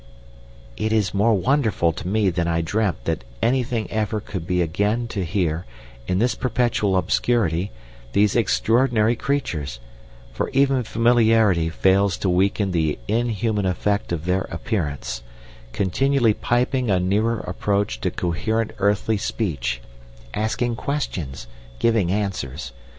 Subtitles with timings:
[0.77, 5.07] "It is more wonderful to me than I dreamt that anything ever could be again,
[5.09, 5.67] to hear,
[6.07, 7.69] in this perpetual obscurity,
[8.13, 16.89] these extraordinary creatures—for even familiarity fails to weaken the inhuman effect of their appearance—continually piping
[16.89, 21.45] a nearer approach to coherent earthly speech—asking questions,
[21.77, 22.71] giving answers.